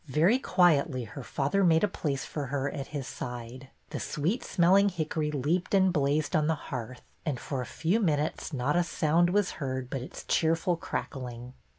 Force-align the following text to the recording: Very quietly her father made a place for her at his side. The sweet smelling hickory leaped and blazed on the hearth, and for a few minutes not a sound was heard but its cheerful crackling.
Very 0.07 0.39
quietly 0.39 1.03
her 1.03 1.21
father 1.21 1.63
made 1.63 1.83
a 1.83 1.87
place 1.87 2.25
for 2.25 2.47
her 2.47 2.71
at 2.71 2.87
his 2.87 3.05
side. 3.05 3.67
The 3.91 3.99
sweet 3.99 4.43
smelling 4.43 4.89
hickory 4.89 5.29
leaped 5.29 5.75
and 5.75 5.93
blazed 5.93 6.35
on 6.35 6.47
the 6.47 6.55
hearth, 6.55 7.03
and 7.23 7.39
for 7.39 7.61
a 7.61 7.67
few 7.67 7.99
minutes 7.99 8.51
not 8.51 8.75
a 8.75 8.81
sound 8.83 9.29
was 9.29 9.51
heard 9.61 9.91
but 9.91 10.01
its 10.01 10.23
cheerful 10.23 10.75
crackling. 10.75 11.53